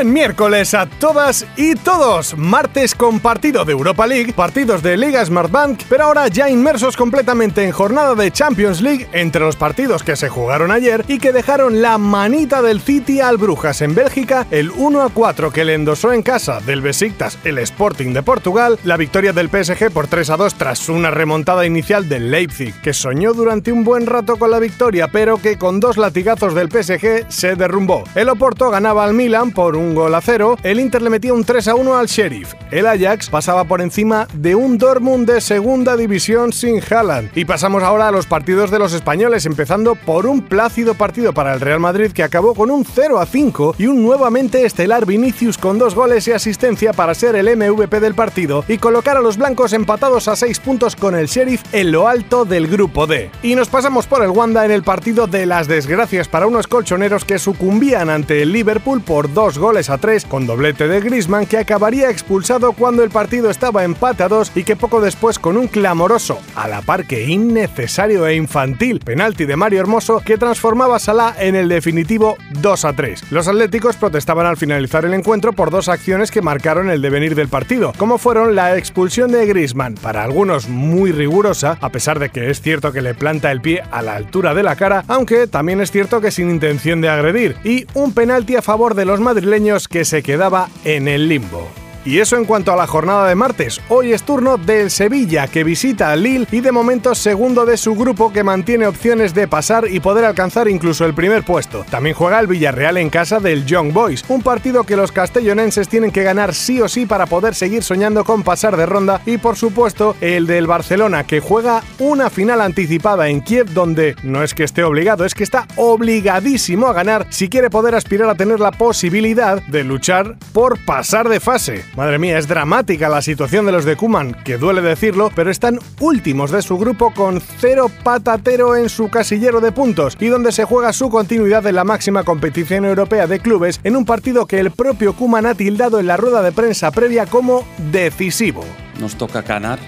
Buen 0.00 0.14
miércoles 0.14 0.72
a 0.72 0.86
todas 0.86 1.46
y 1.58 1.74
todos. 1.74 2.34
Martes 2.38 2.94
con 2.94 3.20
partido 3.20 3.66
de 3.66 3.72
Europa 3.72 4.06
League, 4.06 4.32
partidos 4.32 4.82
de 4.82 4.96
Liga 4.96 5.22
Smartbank, 5.22 5.82
pero 5.90 6.04
ahora 6.04 6.26
ya 6.28 6.48
inmersos 6.48 6.96
completamente 6.96 7.64
en 7.64 7.70
jornada 7.70 8.14
de 8.14 8.30
Champions 8.30 8.80
League 8.80 9.08
entre 9.12 9.42
los 9.42 9.56
partidos 9.56 10.02
que 10.02 10.16
se 10.16 10.30
jugaron 10.30 10.70
ayer 10.70 11.04
y 11.06 11.18
que 11.18 11.34
dejaron 11.34 11.82
la 11.82 11.98
manita 11.98 12.62
del 12.62 12.80
City 12.80 13.20
al 13.20 13.36
Brujas 13.36 13.82
en 13.82 13.94
Bélgica, 13.94 14.46
el 14.50 14.70
1 14.70 15.02
a 15.02 15.10
4 15.10 15.50
que 15.50 15.66
le 15.66 15.74
endosó 15.74 16.14
en 16.14 16.22
casa 16.22 16.60
del 16.60 16.80
Besiktas 16.80 17.38
el 17.44 17.58
Sporting 17.58 18.14
de 18.14 18.22
Portugal, 18.22 18.78
la 18.84 18.96
victoria 18.96 19.34
del 19.34 19.50
PSG 19.50 19.90
por 19.92 20.06
3 20.06 20.30
a 20.30 20.38
2 20.38 20.54
tras 20.54 20.88
una 20.88 21.10
remontada 21.10 21.66
inicial 21.66 22.08
del 22.08 22.30
Leipzig, 22.30 22.72
que 22.80 22.94
soñó 22.94 23.34
durante 23.34 23.70
un 23.70 23.84
buen 23.84 24.06
rato 24.06 24.36
con 24.36 24.50
la 24.50 24.60
victoria, 24.60 25.08
pero 25.08 25.36
que 25.36 25.58
con 25.58 25.78
dos 25.78 25.98
latigazos 25.98 26.54
del 26.54 26.70
PSG 26.70 27.26
se 27.28 27.54
derrumbó. 27.54 28.04
El 28.14 28.30
Oporto 28.30 28.70
ganaba 28.70 29.04
al 29.04 29.12
Milan 29.12 29.50
por 29.50 29.76
un 29.76 29.89
gol 29.94 30.14
a 30.14 30.20
cero, 30.20 30.56
el 30.62 30.80
Inter 30.80 31.02
le 31.02 31.10
metía 31.10 31.34
un 31.34 31.44
3 31.44 31.68
a 31.68 31.74
1 31.74 31.96
al 31.96 32.06
Sheriff. 32.06 32.54
El 32.70 32.86
Ajax 32.86 33.30
pasaba 33.30 33.64
por 33.64 33.80
encima 33.80 34.26
de 34.32 34.54
un 34.54 34.78
Dortmund 34.78 35.28
de 35.28 35.40
segunda 35.40 35.96
división 35.96 36.52
sin 36.52 36.80
Haaland. 36.82 37.30
Y 37.34 37.44
pasamos 37.44 37.82
ahora 37.82 38.08
a 38.08 38.12
los 38.12 38.26
partidos 38.26 38.70
de 38.70 38.78
los 38.78 38.92
españoles, 38.92 39.46
empezando 39.46 39.94
por 39.94 40.26
un 40.26 40.42
plácido 40.42 40.94
partido 40.94 41.32
para 41.32 41.54
el 41.54 41.60
Real 41.60 41.80
Madrid 41.80 42.12
que 42.12 42.22
acabó 42.22 42.54
con 42.54 42.70
un 42.70 42.84
0 42.84 43.18
a 43.18 43.26
5 43.26 43.76
y 43.78 43.86
un 43.86 44.02
nuevamente 44.02 44.64
estelar 44.64 45.06
Vinicius 45.06 45.58
con 45.58 45.78
dos 45.78 45.94
goles 45.94 46.26
y 46.28 46.32
asistencia 46.32 46.92
para 46.92 47.14
ser 47.14 47.36
el 47.36 47.56
MVP 47.56 48.00
del 48.00 48.14
partido 48.14 48.64
y 48.68 48.78
colocar 48.78 49.16
a 49.16 49.20
los 49.20 49.36
blancos 49.36 49.72
empatados 49.72 50.28
a 50.28 50.36
6 50.36 50.60
puntos 50.60 50.96
con 50.96 51.14
el 51.14 51.26
Sheriff 51.26 51.62
en 51.72 51.92
lo 51.92 52.08
alto 52.08 52.44
del 52.44 52.68
grupo 52.68 53.06
D. 53.06 53.30
Y 53.42 53.54
nos 53.54 53.68
pasamos 53.68 54.06
por 54.06 54.22
el 54.22 54.30
Wanda 54.30 54.64
en 54.64 54.70
el 54.70 54.82
partido 54.82 55.26
de 55.26 55.46
las 55.46 55.68
desgracias 55.68 56.28
para 56.28 56.46
unos 56.46 56.66
colchoneros 56.66 57.24
que 57.24 57.38
sucumbían 57.38 58.10
ante 58.10 58.42
el 58.42 58.52
Liverpool 58.52 59.00
por 59.00 59.32
dos 59.32 59.58
goles 59.58 59.79
a 59.88 59.98
3 59.98 60.26
con 60.26 60.46
doblete 60.46 60.88
de 60.88 61.00
Griezmann 61.00 61.46
que 61.46 61.56
acabaría 61.56 62.10
expulsado 62.10 62.72
cuando 62.72 63.02
el 63.02 63.10
partido 63.10 63.48
estaba 63.48 63.84
empate 63.84 64.22
a 64.22 64.28
2 64.28 64.52
y 64.56 64.64
que 64.64 64.76
poco 64.76 65.00
después 65.00 65.38
con 65.38 65.56
un 65.56 65.68
clamoroso, 65.68 66.38
a 66.54 66.68
la 66.68 66.82
par 66.82 67.06
que 67.06 67.28
innecesario 67.28 68.26
e 68.26 68.34
infantil 68.34 69.00
penalti 69.00 69.46
de 69.46 69.56
Mario 69.56 69.80
Hermoso 69.80 70.20
que 70.24 70.36
transformaba 70.36 70.96
a 70.96 70.98
Salah 70.98 71.34
en 71.38 71.54
el 71.54 71.68
definitivo 71.68 72.36
2 72.60 72.84
a 72.84 72.92
3. 72.92 73.30
Los 73.30 73.48
atléticos 73.48 73.96
protestaban 73.96 74.46
al 74.46 74.56
finalizar 74.56 75.04
el 75.04 75.14
encuentro 75.14 75.52
por 75.52 75.70
dos 75.70 75.88
acciones 75.88 76.30
que 76.30 76.42
marcaron 76.42 76.90
el 76.90 77.00
devenir 77.00 77.34
del 77.34 77.48
partido, 77.48 77.92
como 77.96 78.18
fueron 78.18 78.54
la 78.54 78.76
expulsión 78.76 79.30
de 79.30 79.46
Griezmann, 79.46 79.94
para 79.94 80.24
algunos 80.24 80.68
muy 80.68 81.12
rigurosa, 81.12 81.78
a 81.80 81.90
pesar 81.90 82.18
de 82.18 82.30
que 82.30 82.50
es 82.50 82.60
cierto 82.60 82.92
que 82.92 83.02
le 83.02 83.14
planta 83.14 83.52
el 83.52 83.60
pie 83.60 83.82
a 83.90 84.02
la 84.02 84.16
altura 84.16 84.52
de 84.54 84.64
la 84.64 84.76
cara, 84.76 85.04
aunque 85.06 85.46
también 85.46 85.80
es 85.80 85.90
cierto 85.90 86.20
que 86.20 86.30
sin 86.30 86.50
intención 86.50 87.00
de 87.00 87.08
agredir, 87.08 87.56
y 87.62 87.86
un 87.94 88.12
penalti 88.12 88.56
a 88.56 88.62
favor 88.62 88.94
de 88.94 89.04
los 89.04 89.20
madrileños 89.20 89.69
que 89.78 90.04
se 90.04 90.22
quedaba 90.22 90.68
en 90.84 91.06
el 91.06 91.28
limbo. 91.28 91.68
Y 92.04 92.18
eso 92.18 92.36
en 92.36 92.46
cuanto 92.46 92.72
a 92.72 92.76
la 92.76 92.86
jornada 92.86 93.28
de 93.28 93.34
martes. 93.34 93.80
Hoy 93.88 94.12
es 94.12 94.22
turno 94.22 94.56
del 94.56 94.90
Sevilla, 94.90 95.48
que 95.48 95.64
visita 95.64 96.12
al 96.12 96.22
Lille 96.22 96.46
y 96.50 96.60
de 96.60 96.72
momento 96.72 97.14
segundo 97.14 97.66
de 97.66 97.76
su 97.76 97.94
grupo 97.94 98.32
que 98.32 98.42
mantiene 98.42 98.86
opciones 98.86 99.34
de 99.34 99.46
pasar 99.48 99.86
y 99.90 100.00
poder 100.00 100.24
alcanzar 100.24 100.68
incluso 100.68 101.04
el 101.04 101.14
primer 101.14 101.44
puesto. 101.44 101.84
También 101.90 102.16
juega 102.16 102.40
el 102.40 102.46
Villarreal 102.46 102.96
en 102.96 103.10
casa 103.10 103.38
del 103.38 103.66
Young 103.66 103.92
Boys, 103.92 104.24
un 104.28 104.42
partido 104.42 104.84
que 104.84 104.96
los 104.96 105.12
castellonenses 105.12 105.88
tienen 105.88 106.10
que 106.10 106.22
ganar 106.22 106.54
sí 106.54 106.80
o 106.80 106.88
sí 106.88 107.06
para 107.06 107.26
poder 107.26 107.54
seguir 107.54 107.82
soñando 107.82 108.24
con 108.24 108.42
pasar 108.42 108.76
de 108.76 108.86
ronda 108.86 109.20
y 109.26 109.38
por 109.38 109.56
supuesto 109.56 110.16
el 110.20 110.46
del 110.46 110.66
Barcelona 110.66 111.24
que 111.24 111.40
juega 111.40 111.82
una 111.98 112.30
final 112.30 112.60
anticipada 112.60 113.28
en 113.28 113.42
Kiev 113.42 113.72
donde 113.72 114.16
no 114.22 114.42
es 114.42 114.54
que 114.54 114.64
esté 114.64 114.82
obligado, 114.82 115.24
es 115.24 115.34
que 115.34 115.44
está 115.44 115.66
obligadísimo 115.76 116.86
a 116.86 116.92
ganar 116.92 117.26
si 117.30 117.48
quiere 117.48 117.70
poder 117.70 117.94
aspirar 117.94 118.30
a 118.30 118.34
tener 118.34 118.60
la 118.60 118.72
posibilidad 118.72 119.62
de 119.66 119.84
luchar 119.84 120.36
por 120.52 120.82
pasar 120.84 121.28
de 121.28 121.40
fase. 121.40 121.84
Madre 121.96 122.20
mía, 122.20 122.38
es 122.38 122.46
dramática 122.46 123.08
la 123.08 123.20
situación 123.20 123.66
de 123.66 123.72
los 123.72 123.84
de 123.84 123.96
Kuman, 123.96 124.32
que 124.44 124.58
duele 124.58 124.80
decirlo, 124.80 125.32
pero 125.34 125.50
están 125.50 125.80
últimos 125.98 126.52
de 126.52 126.62
su 126.62 126.78
grupo 126.78 127.12
con 127.12 127.40
cero 127.40 127.90
patatero 128.04 128.76
en 128.76 128.88
su 128.88 129.08
casillero 129.08 129.60
de 129.60 129.72
puntos 129.72 130.16
y 130.20 130.28
donde 130.28 130.52
se 130.52 130.64
juega 130.64 130.92
su 130.92 131.10
continuidad 131.10 131.66
en 131.66 131.74
la 131.74 131.82
máxima 131.82 132.22
competición 132.22 132.84
europea 132.84 133.26
de 133.26 133.40
clubes 133.40 133.80
en 133.82 133.96
un 133.96 134.04
partido 134.04 134.46
que 134.46 134.60
el 134.60 134.70
propio 134.70 135.14
Kuman 135.14 135.46
ha 135.46 135.56
tildado 135.56 135.98
en 135.98 136.06
la 136.06 136.16
rueda 136.16 136.42
de 136.42 136.52
prensa 136.52 136.92
previa 136.92 137.26
como 137.26 137.66
decisivo. 137.90 138.64
Nos 139.00 139.16
toca 139.16 139.42
ganar 139.42 139.80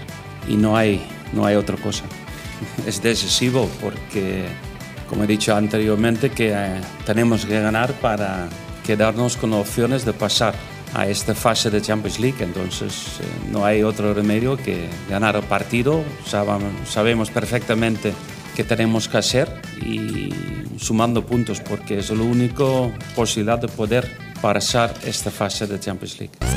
y 0.48 0.56
no 0.56 0.76
hay, 0.76 1.06
no 1.32 1.46
hay 1.46 1.54
otra 1.54 1.76
cosa. 1.76 2.04
Es 2.86 3.00
decisivo 3.00 3.69
porque, 3.80 4.46
como 5.08 5.22
he 5.22 5.26
dicho 5.28 5.54
anteriormente, 5.54 6.30
que 6.30 6.50
eh, 6.52 6.80
tenemos 7.06 7.46
que 7.46 7.60
ganar 7.60 7.92
para 7.94 8.48
quedarnos 8.84 9.36
con 9.36 9.52
opciones 9.52 10.04
de 10.04 10.12
pasar 10.12 10.54
a 10.94 11.06
esta 11.06 11.34
fase 11.34 11.70
de 11.70 11.80
Champions 11.80 12.19
League. 12.19 12.42
Entonces 12.42 13.20
eh, 13.20 13.25
no 13.50 13.64
hay 13.64 13.82
otro 13.82 14.14
remedio 14.14 14.56
que 14.56 14.88
ganar 15.08 15.36
el 15.36 15.42
partido. 15.42 16.03
Sabemos 16.86 17.30
perfectamente 17.30 18.12
qué 18.54 18.64
tenemos 18.64 19.08
que 19.08 19.19
hacer 19.19 19.62
y 19.81 20.31
sumando 20.78 21.25
puntos 21.25 21.60
porque 21.60 21.98
es 21.98 22.10
la 22.10 22.22
única 22.22 22.64
posibilidad 23.14 23.58
de 23.58 23.69
poder 23.69 24.32
pasar 24.41 24.94
esta 25.04 25.31
fase 25.31 25.66
de 25.66 25.78
Champions 25.78 26.19
League. 26.19 26.51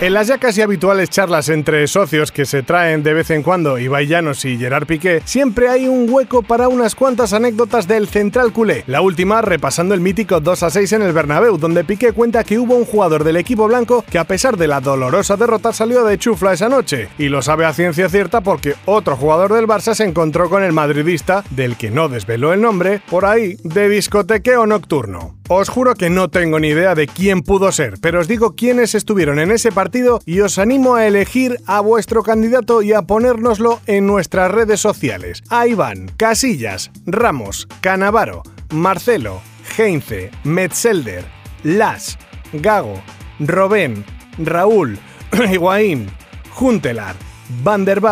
En 0.00 0.14
las 0.14 0.28
ya 0.28 0.38
casi 0.38 0.62
habituales 0.62 1.10
charlas 1.10 1.48
entre 1.48 1.84
socios 1.88 2.30
que 2.30 2.46
se 2.46 2.62
traen 2.62 3.02
de 3.02 3.14
vez 3.14 3.30
en 3.30 3.42
cuando 3.42 3.80
Ibai 3.80 4.06
Llanos 4.06 4.44
y 4.44 4.56
Gerard 4.56 4.86
Piqué, 4.86 5.22
siempre 5.24 5.68
hay 5.68 5.88
un 5.88 6.08
hueco 6.08 6.44
para 6.44 6.68
unas 6.68 6.94
cuantas 6.94 7.32
anécdotas 7.32 7.88
del 7.88 8.06
central 8.06 8.52
culé. 8.52 8.84
La 8.86 9.00
última 9.00 9.42
repasando 9.42 9.94
el 9.94 10.00
mítico 10.00 10.38
2 10.38 10.62
a 10.62 10.70
6 10.70 10.92
en 10.92 11.02
el 11.02 11.12
Bernabéu, 11.12 11.58
donde 11.58 11.82
Piqué 11.82 12.12
cuenta 12.12 12.44
que 12.44 12.60
hubo 12.60 12.76
un 12.76 12.84
jugador 12.84 13.24
del 13.24 13.38
equipo 13.38 13.66
blanco 13.66 14.04
que 14.08 14.20
a 14.20 14.24
pesar 14.24 14.56
de 14.56 14.68
la 14.68 14.80
dolorosa 14.80 15.36
derrota 15.36 15.72
salió 15.72 16.04
de 16.04 16.16
chufla 16.16 16.52
esa 16.52 16.68
noche. 16.68 17.08
Y 17.18 17.28
lo 17.28 17.42
sabe 17.42 17.64
a 17.64 17.72
ciencia 17.72 18.08
cierta 18.08 18.40
porque 18.40 18.76
otro 18.84 19.16
jugador 19.16 19.52
del 19.52 19.66
Barça 19.66 19.94
se 19.94 20.04
encontró 20.04 20.48
con 20.48 20.62
el 20.62 20.72
madridista, 20.72 21.42
del 21.50 21.76
que 21.76 21.90
no 21.90 22.08
desveló 22.08 22.52
el 22.52 22.60
nombre, 22.60 23.02
por 23.10 23.24
ahí, 23.24 23.56
de 23.64 23.88
discotequeo 23.88 24.64
nocturno. 24.64 25.37
Os 25.50 25.70
juro 25.70 25.94
que 25.94 26.10
no 26.10 26.28
tengo 26.28 26.60
ni 26.60 26.68
idea 26.68 26.94
de 26.94 27.06
quién 27.06 27.40
pudo 27.40 27.72
ser, 27.72 27.94
pero 28.02 28.20
os 28.20 28.28
digo 28.28 28.54
quiénes 28.54 28.94
estuvieron 28.94 29.38
en 29.38 29.50
ese 29.50 29.72
partido 29.72 30.20
y 30.26 30.40
os 30.40 30.58
animo 30.58 30.94
a 30.94 31.06
elegir 31.06 31.56
a 31.64 31.80
vuestro 31.80 32.22
candidato 32.22 32.82
y 32.82 32.92
a 32.92 33.00
ponérnoslo 33.00 33.80
en 33.86 34.06
nuestras 34.06 34.50
redes 34.50 34.78
sociales. 34.80 35.42
Ahí 35.48 35.72
van 35.72 36.08
Casillas, 36.18 36.90
Ramos, 37.06 37.66
Canavaro, 37.80 38.42
Marcelo, 38.74 39.40
Heinze, 39.78 40.30
Metzelder, 40.44 41.24
Las, 41.62 42.18
Gago, 42.52 43.00
Robén, 43.40 44.04
Raúl, 44.36 44.98
Higuaín, 45.50 46.10
Juntelar, 46.50 47.16
Van 47.62 47.86
der 47.86 48.02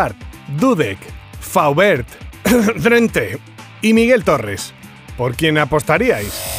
Dudek, 0.58 0.98
Faubert, 1.40 2.08
Drente 2.76 3.38
y 3.82 3.92
Miguel 3.92 4.24
Torres. 4.24 4.72
¿Por 5.18 5.34
quién 5.34 5.58
apostaríais? 5.58 6.55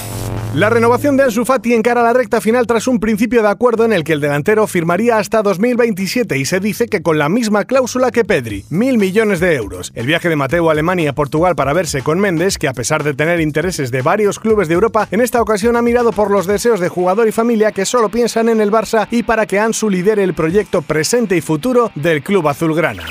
La 0.53 0.69
renovación 0.71 1.17
de 1.17 1.23
Ansu 1.23 1.45
Fati 1.45 1.73
encara 1.73 2.01
la 2.01 2.13
recta 2.13 2.41
final 2.41 2.65
tras 2.65 2.87
un 2.87 2.99
principio 2.99 3.43
de 3.43 3.49
acuerdo 3.49 3.85
en 3.85 3.93
el 3.93 4.03
que 4.03 4.13
el 4.13 4.21
delantero 4.21 4.65
firmaría 4.65 5.17
hasta 5.17 5.43
2027 5.43 6.35
y 6.37 6.45
se 6.45 6.59
dice 6.59 6.87
que 6.87 7.03
con 7.03 7.19
la 7.19 7.29
misma 7.29 7.65
cláusula 7.65 8.09
que 8.09 8.25
Pedri, 8.25 8.65
mil 8.69 8.97
millones 8.97 9.39
de 9.39 9.53
euros. 9.53 9.91
El 9.93 10.07
viaje 10.07 10.29
de 10.29 10.35
Mateo 10.35 10.69
a 10.69 10.71
Alemania 10.71 11.05
y 11.05 11.07
a 11.07 11.13
Portugal 11.13 11.55
para 11.55 11.73
verse 11.73 12.01
con 12.01 12.19
Méndez, 12.19 12.57
que 12.57 12.67
a 12.67 12.73
pesar 12.73 13.03
de 13.03 13.13
tener 13.13 13.39
intereses 13.39 13.91
de 13.91 14.01
varios 14.01 14.39
clubes 14.39 14.67
de 14.67 14.73
Europa, 14.73 15.07
en 15.11 15.21
esta 15.21 15.41
ocasión 15.41 15.75
ha 15.75 15.83
mirado 15.83 16.11
por 16.11 16.31
los 16.31 16.47
deseos 16.47 16.79
de 16.79 16.89
jugador 16.89 17.27
y 17.27 17.31
familia 17.31 17.71
que 17.71 17.85
solo 17.85 18.09
piensan 18.09 18.49
en 18.49 18.59
el 18.59 18.71
Barça 18.71 19.07
y 19.11 19.23
para 19.23 19.45
que 19.45 19.59
Ansu 19.59 19.89
lidere 19.89 20.23
el 20.23 20.33
proyecto 20.33 20.81
presente 20.81 21.37
y 21.37 21.41
futuro 21.41 21.91
del 21.93 22.23
club 22.23 22.47
azulgrana. 22.47 23.03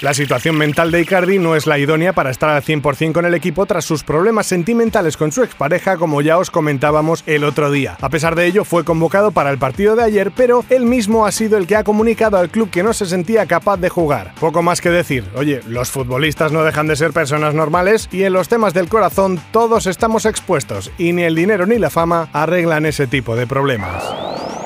La 0.00 0.12
situación 0.12 0.58
mental 0.58 0.90
de 0.90 1.00
Icardi 1.00 1.38
no 1.38 1.54
es 1.54 1.66
la 1.66 1.78
idónea 1.78 2.12
para 2.12 2.30
estar 2.30 2.50
al 2.50 2.62
100% 2.62 3.12
con 3.12 3.24
el 3.24 3.34
equipo 3.34 3.64
tras 3.64 3.84
sus 3.84 4.02
problemas 4.02 4.46
sentimentales 4.46 5.16
con 5.16 5.30
su 5.30 5.42
expareja, 5.42 5.96
como 5.96 6.20
ya 6.20 6.36
os 6.36 6.50
comentábamos 6.50 7.22
el 7.26 7.44
otro 7.44 7.70
día. 7.70 7.96
A 8.00 8.08
pesar 8.08 8.34
de 8.34 8.46
ello, 8.46 8.64
fue 8.64 8.84
convocado 8.84 9.30
para 9.30 9.50
el 9.50 9.58
partido 9.58 9.94
de 9.96 10.02
ayer, 10.02 10.32
pero 10.36 10.64
él 10.68 10.84
mismo 10.84 11.26
ha 11.26 11.32
sido 11.32 11.56
el 11.56 11.66
que 11.66 11.76
ha 11.76 11.84
comunicado 11.84 12.36
al 12.36 12.50
club 12.50 12.70
que 12.70 12.82
no 12.82 12.92
se 12.92 13.06
sentía 13.06 13.46
capaz 13.46 13.76
de 13.78 13.88
jugar. 13.88 14.32
Poco 14.40 14.62
más 14.62 14.80
que 14.80 14.90
decir, 14.90 15.24
oye, 15.36 15.60
los 15.68 15.90
futbolistas 15.90 16.52
no 16.52 16.64
dejan 16.64 16.88
de 16.88 16.96
ser 16.96 17.12
personas 17.12 17.54
normales 17.54 18.08
y 18.10 18.24
en 18.24 18.32
los 18.32 18.48
temas 18.48 18.74
del 18.74 18.88
corazón 18.88 19.40
todos 19.52 19.86
estamos 19.86 20.26
expuestos 20.26 20.90
y 20.98 21.12
ni 21.12 21.22
el 21.22 21.34
dinero 21.34 21.66
ni 21.66 21.78
la 21.78 21.90
fama 21.90 22.28
arreglan 22.32 22.84
ese 22.86 23.06
tipo 23.06 23.36
de 23.36 23.46
problemas. 23.46 24.02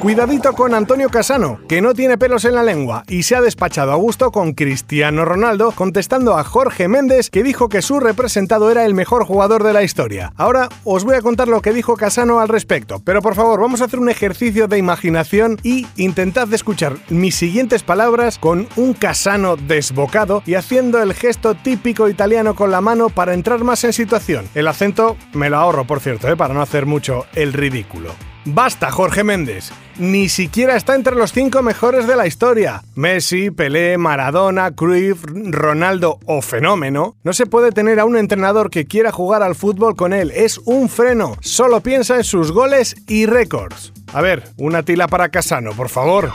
Cuidadito 0.01 0.53
con 0.53 0.75
Antonio 0.75 1.09
Casano, 1.09 1.59
que 1.69 1.83
no 1.83 1.93
tiene 1.93 2.17
pelos 2.17 2.45
en 2.45 2.55
la 2.55 2.63
lengua 2.63 3.03
y 3.09 3.25
se 3.25 3.35
ha 3.35 3.41
despachado 3.41 3.91
a 3.91 3.97
gusto 3.97 4.31
con 4.31 4.53
Cristiano 4.53 5.25
Ronaldo, 5.25 5.73
contestando 5.73 6.39
a 6.39 6.45
Jorge 6.45 6.87
Méndez, 6.87 7.31
que 7.31 7.43
dijo 7.43 7.69
que 7.69 7.83
su 7.83 7.99
representado 7.99 8.71
era 8.71 8.85
el 8.85 8.95
mejor 8.95 9.25
jugador 9.25 9.65
de 9.65 9.73
la 9.73 9.83
historia. 9.83 10.33
Ahora 10.37 10.69
os 10.85 11.03
voy 11.03 11.17
a 11.17 11.21
contar 11.21 11.49
lo 11.49 11.63
que 11.63 11.73
dijo 11.73 11.97
Casano 11.97 12.39
al 12.39 12.47
respecto, 12.47 13.03
pero 13.05 13.23
por 13.23 13.35
favor, 13.35 13.61
vamos 13.61 13.81
a 13.81 13.87
hacer 13.87 13.99
un 13.99 14.09
ejercicio 14.09 14.69
de 14.69 14.79
imaginación 14.79 15.59
y 15.65 15.89
intentad 15.97 16.53
escuchar 16.55 16.95
mis 17.09 17.35
siguientes 17.35 17.83
palabras 17.83 18.39
con 18.39 18.69
un 18.77 18.95
Casano 18.95 19.57
desbocado 19.57 20.45
y 20.47 20.55
haciendo 20.55 21.03
el 21.03 21.13
gesto 21.13 21.57
típico 21.57 22.09
italiano 22.09 22.55
con 22.55 22.71
la 22.71 22.81
mano 22.81 23.09
para 23.09 23.35
entrar 23.35 23.65
más 23.65 23.83
en 23.83 23.93
situación. 23.93 24.49
El 24.55 24.69
acento 24.69 25.17
me 25.33 25.51
lo 25.51 25.57
ahorro, 25.57 25.89
por 25.89 25.99
cierto, 25.99 26.29
¿eh? 26.29 26.37
para 26.37 26.55
no 26.55 26.63
hacer 26.63 26.87
mucho 26.87 27.27
el 27.35 27.53
ridículo. 27.53 28.13
Basta, 28.55 28.91
Jorge 28.91 29.25
Méndez. 29.25 29.71
Ni 29.99 30.29
siquiera 30.29 30.77
está 30.77 30.95
entre 30.95 31.15
los 31.15 31.33
cinco 31.33 31.63
mejores 31.63 32.07
de 32.07 32.17
la 32.17 32.27
historia. 32.27 32.83
Messi, 32.95 33.51
Pelé, 33.51 33.99
Maradona, 33.99 34.71
Cruyff, 34.71 35.25
Ronaldo 35.27 36.19
o 36.25 36.41
Fenómeno. 36.41 37.17
No 37.25 37.33
se 37.33 37.47
puede 37.47 37.73
tener 37.73 38.01
a 38.01 38.05
un 38.05 38.17
entrenador 38.17 38.71
que 38.71 38.87
quiera 38.87 39.13
jugar 39.13 39.43
al 39.43 39.55
fútbol 39.55 39.97
con 39.97 40.13
él. 40.13 40.31
Es 40.35 40.59
un 40.65 40.89
freno. 40.89 41.37
Solo 41.41 41.81
piensa 41.81 42.17
en 42.17 42.25
sus 42.25 42.53
goles 42.53 42.97
y 43.07 43.27
récords. 43.27 43.93
A 44.13 44.23
ver, 44.23 44.45
una 44.57 44.83
tila 44.83 45.09
para 45.09 45.29
Casano, 45.29 45.73
por 45.73 45.91
favor. 45.91 46.33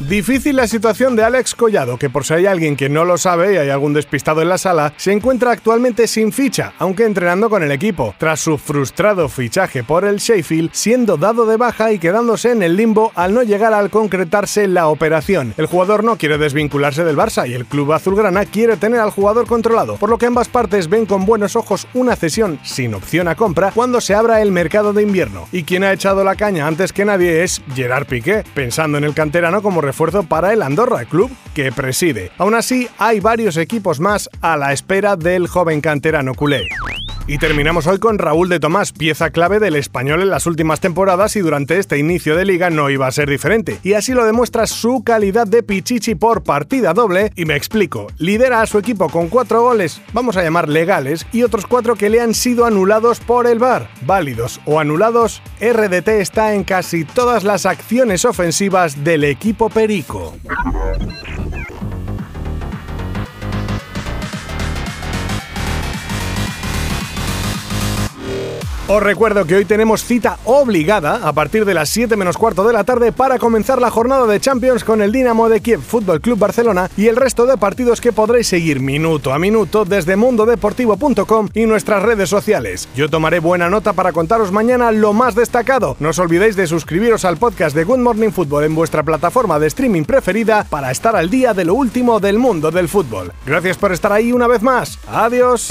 Difícil 0.00 0.54
la 0.54 0.68
situación 0.68 1.16
de 1.16 1.24
Alex 1.24 1.56
Collado, 1.56 1.98
que 1.98 2.08
por 2.08 2.24
si 2.24 2.32
hay 2.32 2.46
alguien 2.46 2.76
que 2.76 2.88
no 2.88 3.04
lo 3.04 3.18
sabe 3.18 3.54
y 3.54 3.56
hay 3.56 3.68
algún 3.68 3.94
despistado 3.94 4.40
en 4.40 4.48
la 4.48 4.56
sala, 4.56 4.92
se 4.96 5.10
encuentra 5.10 5.50
actualmente 5.50 6.06
sin 6.06 6.32
ficha, 6.32 6.72
aunque 6.78 7.04
entrenando 7.04 7.50
con 7.50 7.64
el 7.64 7.72
equipo, 7.72 8.14
tras 8.16 8.38
su 8.38 8.58
frustrado 8.58 9.28
fichaje 9.28 9.82
por 9.82 10.04
el 10.04 10.18
Sheffield, 10.18 10.70
siendo 10.72 11.16
dado 11.16 11.46
de 11.46 11.56
baja 11.56 11.90
y 11.90 11.98
quedándose 11.98 12.52
en 12.52 12.62
el 12.62 12.76
limbo 12.76 13.10
al 13.16 13.34
no 13.34 13.42
llegar 13.42 13.74
al 13.74 13.90
concretarse 13.90 14.68
la 14.68 14.86
operación. 14.86 15.52
El 15.56 15.66
jugador 15.66 16.04
no 16.04 16.16
quiere 16.16 16.38
desvincularse 16.38 17.02
del 17.02 17.16
Barça 17.16 17.48
y 17.48 17.54
el 17.54 17.66
club 17.66 17.92
azulgrana 17.92 18.44
quiere 18.44 18.76
tener 18.76 19.00
al 19.00 19.10
jugador 19.10 19.48
controlado, 19.48 19.96
por 19.96 20.10
lo 20.10 20.18
que 20.18 20.26
ambas 20.26 20.48
partes 20.48 20.88
ven 20.88 21.06
con 21.06 21.26
buenos 21.26 21.56
ojos 21.56 21.88
una 21.92 22.14
cesión 22.14 22.60
sin 22.62 22.94
opción 22.94 23.26
a 23.26 23.34
compra 23.34 23.72
cuando 23.74 24.00
se 24.00 24.14
abra 24.14 24.42
el 24.42 24.52
mercado 24.52 24.92
de 24.92 25.02
invierno. 25.02 25.48
Y 25.50 25.64
quien 25.64 25.82
ha 25.82 25.92
echado 25.92 26.22
la 26.22 26.36
caña 26.36 26.68
antes 26.68 26.92
que 26.92 27.04
nadie 27.04 27.42
es 27.42 27.60
Gerard 27.74 28.06
Piqué, 28.06 28.44
pensando 28.54 28.96
en 28.96 29.02
el 29.02 29.14
canterano 29.14 29.60
como 29.60 29.87
refuerzo 29.88 30.22
para 30.22 30.52
el 30.52 30.60
Andorra, 30.60 31.06
club 31.06 31.30
que 31.54 31.72
preside. 31.72 32.30
Aún 32.36 32.54
así, 32.54 32.88
hay 32.98 33.20
varios 33.20 33.56
equipos 33.56 34.00
más 34.00 34.28
a 34.42 34.58
la 34.58 34.74
espera 34.74 35.16
del 35.16 35.48
joven 35.48 35.80
canterano 35.80 36.34
culé. 36.34 36.68
Y 37.30 37.36
terminamos 37.36 37.86
hoy 37.86 37.98
con 37.98 38.16
Raúl 38.16 38.48
de 38.48 38.58
Tomás, 38.58 38.92
pieza 38.92 39.28
clave 39.28 39.60
del 39.60 39.76
español 39.76 40.22
en 40.22 40.30
las 40.30 40.46
últimas 40.46 40.80
temporadas 40.80 41.36
y 41.36 41.40
durante 41.40 41.78
este 41.78 41.98
inicio 41.98 42.34
de 42.34 42.46
liga 42.46 42.70
no 42.70 42.88
iba 42.88 43.06
a 43.06 43.12
ser 43.12 43.28
diferente. 43.28 43.78
Y 43.82 43.92
así 43.92 44.14
lo 44.14 44.24
demuestra 44.24 44.66
su 44.66 45.04
calidad 45.04 45.46
de 45.46 45.62
pichichi 45.62 46.14
por 46.14 46.42
partida 46.42 46.94
doble. 46.94 47.30
Y 47.36 47.44
me 47.44 47.54
explico, 47.54 48.06
lidera 48.16 48.62
a 48.62 48.66
su 48.66 48.78
equipo 48.78 49.10
con 49.10 49.28
cuatro 49.28 49.60
goles, 49.60 50.00
vamos 50.14 50.38
a 50.38 50.42
llamar 50.42 50.70
legales, 50.70 51.26
y 51.30 51.42
otros 51.42 51.66
cuatro 51.66 51.96
que 51.96 52.08
le 52.08 52.22
han 52.22 52.32
sido 52.32 52.64
anulados 52.64 53.20
por 53.20 53.46
el 53.46 53.58
VAR. 53.58 53.90
Válidos 54.06 54.58
o 54.64 54.80
anulados, 54.80 55.42
RDT 55.60 56.08
está 56.08 56.54
en 56.54 56.64
casi 56.64 57.04
todas 57.04 57.44
las 57.44 57.66
acciones 57.66 58.24
ofensivas 58.24 59.04
del 59.04 59.24
equipo 59.24 59.68
Perico. 59.68 60.34
Os 68.90 69.02
recuerdo 69.02 69.44
que 69.44 69.54
hoy 69.54 69.66
tenemos 69.66 70.02
cita 70.02 70.38
obligada 70.46 71.28
a 71.28 71.34
partir 71.34 71.66
de 71.66 71.74
las 71.74 71.90
7 71.90 72.16
menos 72.16 72.38
cuarto 72.38 72.66
de 72.66 72.72
la 72.72 72.84
tarde 72.84 73.12
para 73.12 73.38
comenzar 73.38 73.82
la 73.82 73.90
jornada 73.90 74.26
de 74.26 74.40
Champions 74.40 74.82
con 74.82 75.02
el 75.02 75.12
Dinamo 75.12 75.50
de 75.50 75.60
Kiev 75.60 75.82
Fútbol 75.82 76.22
Club 76.22 76.38
Barcelona 76.38 76.88
y 76.96 77.08
el 77.08 77.16
resto 77.16 77.44
de 77.44 77.58
partidos 77.58 78.00
que 78.00 78.14
podréis 78.14 78.46
seguir 78.46 78.80
minuto 78.80 79.34
a 79.34 79.38
minuto 79.38 79.84
desde 79.84 80.16
mundodeportivo.com 80.16 81.50
y 81.52 81.66
nuestras 81.66 82.02
redes 82.02 82.30
sociales. 82.30 82.88
Yo 82.96 83.10
tomaré 83.10 83.40
buena 83.40 83.68
nota 83.68 83.92
para 83.92 84.12
contaros 84.12 84.52
mañana 84.52 84.90
lo 84.90 85.12
más 85.12 85.34
destacado. 85.34 85.94
No 86.00 86.08
os 86.08 86.18
olvidéis 86.18 86.56
de 86.56 86.66
suscribiros 86.66 87.26
al 87.26 87.36
podcast 87.36 87.76
de 87.76 87.84
Good 87.84 87.98
Morning 87.98 88.30
Football 88.30 88.64
en 88.64 88.74
vuestra 88.74 89.02
plataforma 89.02 89.58
de 89.58 89.66
streaming 89.66 90.04
preferida 90.04 90.64
para 90.64 90.90
estar 90.90 91.14
al 91.14 91.28
día 91.28 91.52
de 91.52 91.66
lo 91.66 91.74
último 91.74 92.20
del 92.20 92.38
mundo 92.38 92.70
del 92.70 92.88
fútbol. 92.88 93.34
Gracias 93.44 93.76
por 93.76 93.92
estar 93.92 94.14
ahí 94.14 94.32
una 94.32 94.46
vez 94.46 94.62
más. 94.62 94.98
Adiós. 95.06 95.70